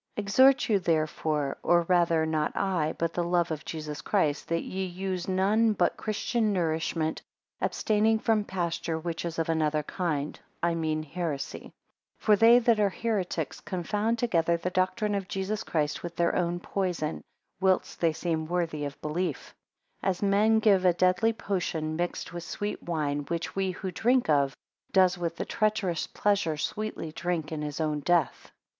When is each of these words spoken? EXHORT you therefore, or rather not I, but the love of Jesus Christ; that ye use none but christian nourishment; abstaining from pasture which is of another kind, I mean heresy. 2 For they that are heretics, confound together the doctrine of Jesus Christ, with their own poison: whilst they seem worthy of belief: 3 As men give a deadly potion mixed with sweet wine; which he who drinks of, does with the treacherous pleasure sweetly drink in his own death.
EXHORT 0.17 0.67
you 0.67 0.79
therefore, 0.79 1.57
or 1.61 1.83
rather 1.83 2.25
not 2.25 2.55
I, 2.57 2.95
but 2.97 3.13
the 3.13 3.23
love 3.23 3.51
of 3.51 3.63
Jesus 3.63 4.01
Christ; 4.01 4.47
that 4.47 4.63
ye 4.63 4.83
use 4.83 5.27
none 5.27 5.73
but 5.73 5.95
christian 5.95 6.51
nourishment; 6.51 7.21
abstaining 7.61 8.17
from 8.17 8.43
pasture 8.43 8.97
which 8.97 9.23
is 9.25 9.37
of 9.37 9.47
another 9.47 9.83
kind, 9.83 10.39
I 10.63 10.73
mean 10.73 11.03
heresy. 11.03 11.71
2 12.19 12.25
For 12.25 12.35
they 12.35 12.57
that 12.57 12.79
are 12.79 12.89
heretics, 12.89 13.59
confound 13.61 14.17
together 14.17 14.57
the 14.57 14.71
doctrine 14.71 15.13
of 15.13 15.27
Jesus 15.27 15.63
Christ, 15.63 16.01
with 16.01 16.15
their 16.15 16.35
own 16.35 16.59
poison: 16.59 17.21
whilst 17.59 18.01
they 18.01 18.11
seem 18.11 18.47
worthy 18.47 18.85
of 18.85 18.99
belief: 19.03 19.53
3 20.01 20.09
As 20.09 20.23
men 20.23 20.57
give 20.57 20.83
a 20.83 20.93
deadly 20.93 21.31
potion 21.31 21.95
mixed 21.95 22.33
with 22.33 22.43
sweet 22.43 22.81
wine; 22.81 23.19
which 23.27 23.49
he 23.49 23.69
who 23.69 23.91
drinks 23.91 24.31
of, 24.31 24.57
does 24.93 25.19
with 25.19 25.35
the 25.35 25.45
treacherous 25.45 26.07
pleasure 26.07 26.57
sweetly 26.57 27.11
drink 27.11 27.51
in 27.51 27.61
his 27.61 27.79
own 27.79 27.99
death. 27.99 28.51